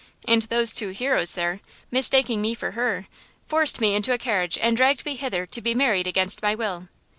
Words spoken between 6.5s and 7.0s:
will.